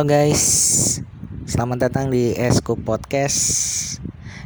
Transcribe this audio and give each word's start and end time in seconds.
Halo 0.00 0.16
guys, 0.16 0.44
selamat 1.44 1.76
datang 1.76 2.08
di 2.08 2.32
Esco 2.32 2.72
Podcast 2.72 3.36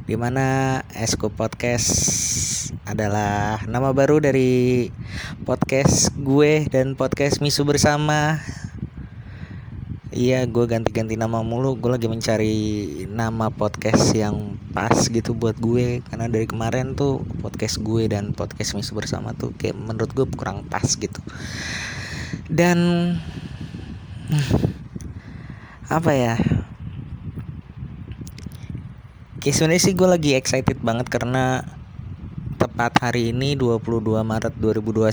Di 0.02 0.18
mana 0.18 0.82
Esco 0.90 1.30
Podcast 1.30 1.94
adalah 2.82 3.62
nama 3.70 3.94
baru 3.94 4.18
dari 4.18 4.90
podcast 5.46 6.10
gue 6.18 6.66
dan 6.66 6.98
podcast 6.98 7.38
Misu 7.38 7.62
Bersama. 7.62 8.42
Iya 10.10 10.42
gue 10.50 10.66
ganti-ganti 10.66 11.14
nama 11.14 11.46
mulu. 11.46 11.78
Gue 11.78 12.02
lagi 12.02 12.10
mencari 12.10 12.58
nama 13.06 13.46
podcast 13.54 14.10
yang 14.10 14.58
pas 14.74 15.06
gitu 15.06 15.38
buat 15.38 15.54
gue. 15.62 16.02
Karena 16.10 16.26
dari 16.26 16.50
kemarin 16.50 16.98
tuh 16.98 17.22
podcast 17.46 17.78
gue 17.78 18.10
dan 18.10 18.34
podcast 18.34 18.74
Misu 18.74 18.98
Bersama 18.98 19.30
tuh 19.38 19.54
Kayak 19.54 19.78
menurut 19.78 20.10
gue 20.18 20.26
kurang 20.34 20.66
pas 20.66 20.98
gitu. 20.98 21.22
Dan 22.50 23.14
apa 25.88 26.12
ya? 26.16 26.34
Sebenarnya 29.44 29.82
sih 29.84 29.92
gue 29.92 30.08
lagi 30.08 30.32
excited 30.32 30.80
banget 30.80 31.12
karena 31.12 31.68
tepat 32.56 32.96
hari 33.04 33.28
ini 33.36 33.52
22 33.60 34.24
Maret 34.24 34.56
2021 34.56 35.12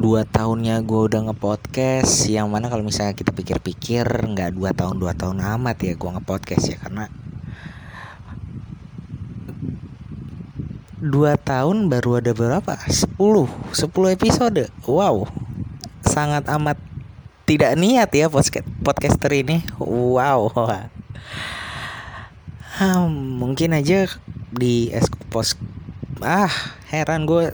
dua 0.00 0.22
tahunnya 0.28 0.80
gue 0.84 1.00
udah 1.12 1.20
ngepodcast 1.28 2.28
yang 2.32 2.48
mana 2.48 2.68
kalau 2.72 2.84
misalnya 2.84 3.12
kita 3.12 3.32
pikir-pikir 3.36 4.06
nggak 4.06 4.56
dua 4.56 4.72
tahun 4.72 4.96
dua 4.96 5.12
tahun 5.12 5.40
amat 5.40 5.76
ya 5.82 5.92
gue 5.96 6.10
ngepodcast 6.14 6.64
ya 6.72 6.76
karena 6.80 7.08
dua 11.00 11.36
tahun 11.40 11.88
baru 11.88 12.20
ada 12.20 12.32
berapa? 12.36 12.76
10 12.86 13.16
10 13.16 14.16
episode? 14.16 14.68
Wow 14.84 15.28
sangat 16.04 16.48
amat 16.48 16.89
tidak 17.50 17.74
niat 17.74 18.14
ya 18.14 18.30
podcast 18.30 18.62
podcaster 18.78 19.34
ini. 19.34 19.66
Wow. 19.82 20.54
Hmm, 22.78 23.42
mungkin 23.42 23.74
aja 23.74 24.06
di 24.54 24.94
Eskopos 24.94 25.58
ah 26.22 26.54
heran 26.94 27.26
gue 27.26 27.50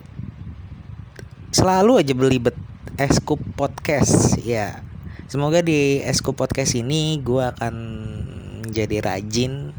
selalu 1.48 2.05
aja 2.05 2.12
belibet 2.12 2.53
Eskup 3.00 3.41
Podcast 3.56 4.36
ya. 4.44 4.84
Semoga 5.33 5.64
di 5.64 6.05
Eskup 6.05 6.36
Podcast 6.36 6.77
ini 6.77 7.16
gue 7.25 7.41
akan 7.41 7.75
menjadi 8.69 9.00
rajin. 9.00 9.72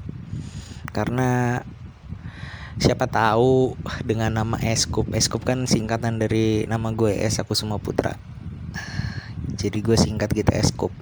Karena 0.98 1.62
siapa 2.82 3.06
tahu 3.06 3.78
dengan 4.02 4.34
nama 4.34 4.58
Eskup. 4.66 5.14
Eskup 5.14 5.46
kan 5.46 5.70
singkatan 5.70 6.18
dari 6.18 6.66
nama 6.66 6.90
gue 6.90 7.14
Es 7.14 7.38
aku 7.38 7.54
semua 7.54 7.78
putra 7.78 8.18
jadi 9.58 9.78
gue 9.82 9.98
singkat 9.98 10.30
gitu 10.34 10.52
Eskup 10.54 10.94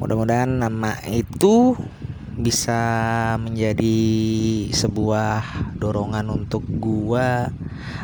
mudah-mudahan 0.00 0.48
nama 0.48 0.96
itu 1.10 1.76
bisa 2.40 2.80
menjadi 3.36 3.98
sebuah 4.72 5.44
dorongan 5.76 6.32
untuk 6.32 6.64
gue 6.64 7.52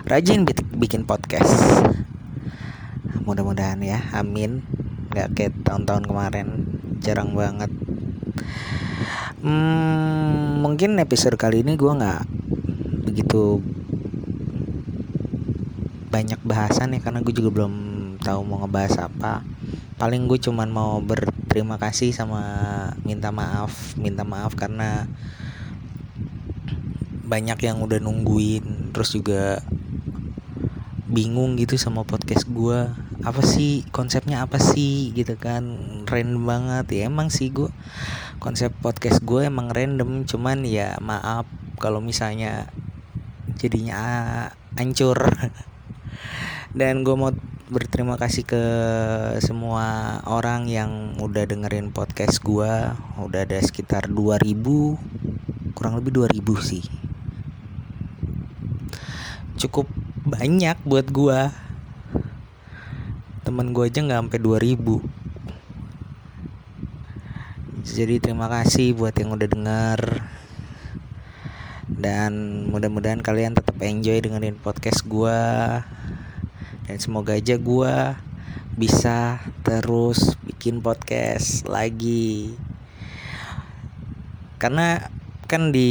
rajin 0.05 0.45
bikin 0.77 1.09
podcast. 1.09 1.57
Mudah-mudahan 3.25 3.81
ya 3.81 4.05
amin. 4.13 4.61
Nggak 5.09 5.29
kayak 5.33 5.55
tahun-tahun 5.65 6.05
kemarin 6.05 6.49
jarang 7.01 7.33
banget. 7.33 7.73
Hmm, 9.41 10.61
mungkin 10.61 11.01
episode 11.01 11.41
kali 11.41 11.65
ini 11.65 11.81
gue 11.81 11.93
nggak 11.97 12.23
begitu 13.09 13.65
banyak 16.13 16.41
bahasan 16.45 16.93
ya 16.93 17.01
karena 17.01 17.25
gue 17.25 17.33
juga 17.33 17.51
belum 17.53 17.73
tahu 18.27 18.43
mau 18.43 18.59
ngebahas 18.67 19.07
apa. 19.07 19.47
Paling 19.95 20.27
gue 20.27 20.43
cuman 20.43 20.67
mau 20.67 20.99
berterima 20.99 21.79
kasih 21.79 22.11
sama 22.11 22.43
minta 23.07 23.31
maaf 23.31 23.95
minta 23.95 24.27
maaf 24.27 24.59
karena 24.59 25.07
banyak 27.27 27.59
yang 27.63 27.79
udah 27.83 28.03
nungguin 28.03 28.91
terus 28.91 29.15
juga 29.15 29.63
bingung 31.07 31.55
gitu 31.55 31.79
sama 31.79 32.03
podcast 32.03 32.51
gue 32.51 32.91
apa 33.23 33.43
sih 33.43 33.87
konsepnya 33.95 34.43
apa 34.43 34.59
sih 34.59 35.15
gitu 35.15 35.39
kan? 35.39 35.63
Random 36.07 36.43
banget. 36.43 36.87
Ya 36.93 37.03
emang 37.07 37.31
sih 37.31 37.55
gue 37.55 37.71
konsep 38.43 38.75
podcast 38.83 39.23
gue 39.23 39.47
emang 39.47 39.71
random. 39.71 40.27
Cuman 40.27 40.67
ya 40.67 40.99
maaf 40.99 41.47
kalau 41.79 42.03
misalnya 42.03 42.71
jadinya 43.57 44.03
hancur 44.77 45.17
dan 46.79 47.01
gue 47.01 47.17
mau 47.17 47.33
berterima 47.67 48.15
kasih 48.15 48.47
ke 48.47 48.63
semua 49.43 50.19
orang 50.23 50.71
yang 50.71 51.19
udah 51.19 51.51
dengerin 51.51 51.91
podcast 51.91 52.39
gua. 52.39 52.95
Udah 53.19 53.43
ada 53.43 53.59
sekitar 53.59 54.07
2000 54.07 55.75
kurang 55.75 55.99
lebih 55.99 56.15
2000 56.15 56.63
sih. 56.63 56.87
Cukup 59.59 59.91
banyak 60.23 60.79
buat 60.87 61.11
gua. 61.11 61.51
Temen 63.43 63.75
gua 63.75 63.91
aja 63.91 63.99
nggak 63.99 64.21
sampai 64.23 64.41
2000 64.43 65.27
jadi 67.87 68.21
terima 68.21 68.51
kasih 68.51 68.93
buat 68.93 69.17
yang 69.17 69.33
udah 69.33 69.49
denger. 69.49 70.01
Dan 71.87 72.67
mudah-mudahan 72.69 73.25
kalian 73.25 73.57
tetap 73.57 73.79
enjoy 73.81 74.21
dengerin 74.21 74.61
podcast 74.61 75.07
gua 75.09 75.81
dan 76.87 77.03
semoga 77.03 77.35
aja 77.35 77.59
gue 77.59 77.95
bisa 78.79 79.43
terus 79.67 80.39
bikin 80.47 80.79
podcast 80.79 81.67
lagi. 81.67 82.55
Karena 84.63 85.11
kan 85.51 85.75
di 85.75 85.91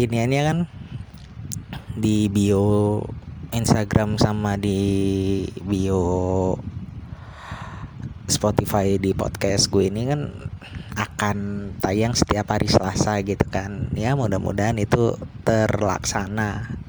ini 0.00 0.16
ini 0.24 0.36
kan 0.40 0.58
di 1.92 2.32
bio 2.32 3.04
Instagram 3.52 4.16
sama 4.16 4.56
di 4.56 5.44
bio 5.60 6.56
Spotify 8.24 8.96
di 8.96 9.12
podcast 9.12 9.68
gue 9.68 9.92
ini 9.92 10.08
kan 10.08 10.30
akan 10.96 11.38
tayang 11.84 12.16
setiap 12.16 12.48
hari 12.56 12.64
Selasa 12.64 13.20
gitu 13.20 13.44
kan. 13.52 13.92
Ya 13.92 14.16
mudah-mudahan 14.16 14.80
itu 14.80 15.20
terlaksana. 15.44 16.80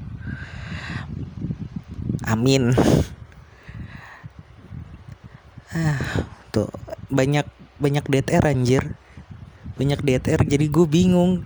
Amin 2.24 2.72
ah 5.72 6.28
tuh 6.52 6.68
banyak 7.08 7.48
banyak 7.80 8.04
DTR 8.06 8.44
anjir. 8.46 8.94
Banyak 9.80 10.04
DTR 10.04 10.44
jadi 10.44 10.66
gue 10.68 10.86
bingung. 10.86 11.42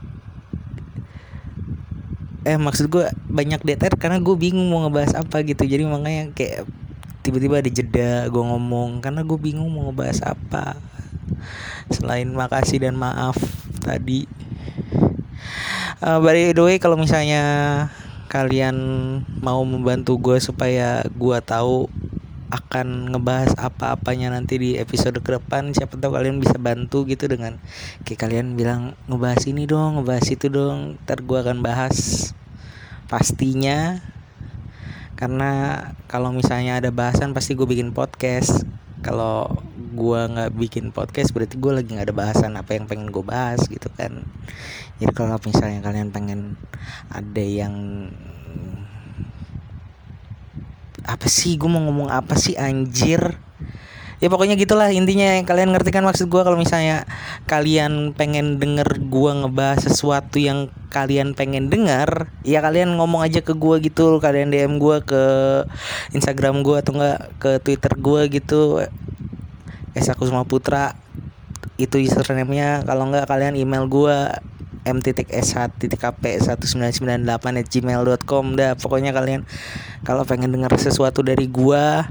Eh 2.47 2.59
maksud 2.59 2.91
gue 2.91 3.07
banyak 3.31 3.63
DTR 3.63 3.95
karena 3.99 4.19
gue 4.19 4.37
bingung 4.37 4.67
mau 4.69 4.85
ngebahas 4.87 5.23
apa 5.23 5.47
gitu. 5.47 5.63
Jadi 5.63 5.87
makanya 5.87 6.35
kayak 6.35 6.67
tiba-tiba 7.23 7.59
ada 7.59 7.71
jeda 7.71 8.11
gue 8.31 8.43
ngomong 8.43 9.03
karena 9.03 9.27
gue 9.27 9.39
bingung 9.39 9.71
mau 9.71 9.91
ngebahas 9.91 10.35
apa. 10.37 10.79
Selain 11.91 12.27
makasih 12.27 12.83
dan 12.83 12.99
maaf 12.99 13.39
tadi. 13.83 14.27
Uh, 16.03 16.21
by 16.21 16.53
the 16.53 16.63
way 16.63 16.77
kalau 16.77 16.99
misalnya 16.99 17.43
kalian 18.27 18.77
mau 19.41 19.63
membantu 19.63 20.19
gue 20.19 20.39
supaya 20.43 21.07
gue 21.15 21.39
tahu 21.47 21.87
akan 22.47 23.11
ngebahas 23.11 23.59
apa-apanya 23.59 24.31
nanti 24.31 24.59
di 24.59 24.71
episode 24.79 25.19
ke 25.23 25.35
depan. 25.35 25.75
Siapa 25.75 25.99
tahu 25.99 26.15
kalian 26.15 26.39
bisa 26.39 26.59
bantu 26.59 27.03
gitu 27.07 27.27
dengan 27.27 27.59
kayak 28.07 28.21
kalian 28.23 28.55
bilang 28.55 28.95
ngebahas 29.11 29.43
ini 29.51 29.67
dong 29.67 29.99
ngebahas 29.99 30.27
itu 30.31 30.47
dong 30.47 31.01
ntar 31.03 31.27
gue 31.27 31.39
akan 31.39 31.59
bahas 31.63 32.31
pastinya. 33.11 33.99
Karena 35.17 35.81
kalau 36.07 36.31
misalnya 36.31 36.79
ada 36.79 36.93
bahasan 36.93 37.33
pasti 37.33 37.57
gue 37.57 37.67
bikin 37.67 37.91
podcast. 37.91 38.63
Kalau 39.01 39.63
gue 39.97 40.21
nggak 40.29 40.53
bikin 40.59 40.91
podcast 40.91 41.31
berarti 41.33 41.57
gue 41.57 41.73
lagi 41.73 41.89
nggak 41.95 42.11
ada 42.11 42.17
bahasan 42.17 42.53
apa 42.59 42.77
yang 42.77 42.85
pengen 42.85 43.09
gue 43.11 43.25
bahas 43.25 43.65
gitu 43.67 43.89
kan. 43.97 44.23
Jadi 44.97 45.13
kalau 45.13 45.37
misalnya 45.45 45.81
kalian 45.85 46.09
pengen 46.13 46.57
ada 47.13 47.45
yang 47.45 47.75
apa 51.07 51.31
sih? 51.31 51.55
Gue 51.55 51.71
mau 51.71 51.81
ngomong 51.81 52.11
apa 52.11 52.35
sih 52.35 52.59
anjir? 52.59 53.39
Ya 54.17 54.33
pokoknya 54.33 54.57
gitulah 54.57 54.89
intinya. 54.91 55.39
Kalian 55.45 55.77
ngerti 55.77 55.93
kan 55.93 56.03
maksud 56.03 56.27
gue 56.33 56.43
kalau 56.43 56.57
misalnya 56.57 57.05
kalian 57.45 58.17
pengen 58.17 58.57
denger 58.57 58.99
gue 59.07 59.31
ngebahas 59.45 59.87
sesuatu 59.87 60.41
yang 60.41 60.73
kalian 60.89 61.37
pengen 61.37 61.69
denger 61.69 62.33
ya 62.41 62.65
kalian 62.65 62.97
ngomong 62.97 63.21
aja 63.21 63.45
ke 63.45 63.53
gue 63.53 63.77
gitu. 63.85 64.19
Kalian 64.19 64.51
dm 64.51 64.81
gue 64.81 65.05
ke 65.05 65.25
instagram 66.17 66.65
gue 66.65 66.77
atau 66.81 66.93
enggak 66.97 67.21
ke 67.39 67.51
twitter 67.61 67.93
gue 67.95 68.23
gitu. 68.41 68.61
Es 69.93 70.09
aku 70.09 70.25
semua 70.29 70.49
putra 70.49 70.97
itu 71.77 72.01
username-nya. 72.01 72.89
Kalau 72.89 73.07
enggak 73.13 73.29
kalian 73.29 73.53
email 73.53 73.85
gue 73.85 74.17
m.s1.kp1998 74.87 77.45
at 77.59 77.67
gmail.com 77.67 78.55
dah 78.55 78.79
pokoknya 78.79 79.11
kalian 79.11 79.43
kalau 80.07 80.23
pengen 80.23 80.55
dengar 80.55 80.71
sesuatu 80.79 81.27
dari 81.27 81.51
gua 81.51 82.07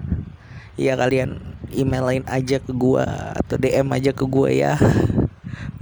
ya 0.75 0.99
kalian 0.99 1.39
email 1.71 2.03
lain 2.03 2.27
aja 2.27 2.59
ke 2.59 2.75
gua 2.75 3.07
atau 3.39 3.55
DM 3.55 3.87
aja 3.95 4.11
ke 4.11 4.27
gua 4.27 4.51
ya. 4.51 4.75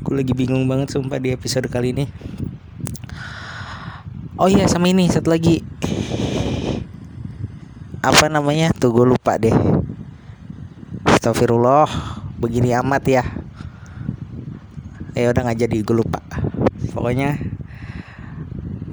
Gue 0.04 0.20
lagi 0.20 0.36
bingung 0.36 0.68
banget 0.68 0.92
sumpah 0.92 1.16
di 1.16 1.32
episode 1.32 1.72
kali 1.72 1.96
ini. 1.96 2.12
Oh 4.36 4.52
iya 4.52 4.68
sama 4.68 4.92
ini 4.92 5.08
satu 5.08 5.32
lagi. 5.32 5.64
Apa 8.04 8.28
namanya? 8.28 8.76
Tuh 8.76 8.92
gue 8.92 9.08
lupa 9.08 9.40
deh. 9.40 9.56
Astagfirullah 11.08 11.88
begini 12.36 12.76
amat 12.84 13.04
ya. 13.08 13.24
Ya 15.16 15.32
udah 15.32 15.48
nggak 15.48 15.64
jadi 15.64 15.78
gue 15.88 15.96
lupa 15.96 16.20
pokoknya 16.94 17.42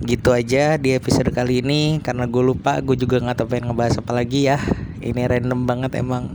gitu 0.09 0.33
aja 0.33 0.81
di 0.81 0.97
episode 0.97 1.31
kali 1.31 1.61
ini. 1.61 2.01
Karena 2.01 2.25
gue 2.27 2.43
lupa 2.43 2.81
gue 2.81 2.97
juga 2.97 3.21
nggak 3.21 3.45
tahu 3.45 3.49
pengen 3.53 3.71
ngebahas 3.71 4.01
apa 4.01 4.13
lagi 4.17 4.49
ya. 4.49 4.59
Ini 5.05 5.29
random 5.29 5.69
banget 5.69 5.95
emang. 6.01 6.35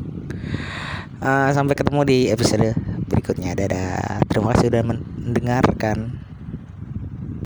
Uh, 1.25 1.49
sampai 1.49 1.73
ketemu 1.73 2.01
di 2.05 2.19
episode 2.29 2.77
berikutnya. 3.09 3.57
Dadah. 3.57 4.21
Terima 4.29 4.53
kasih 4.53 4.69
sudah 4.69 4.83
mendengarkan 4.85 6.24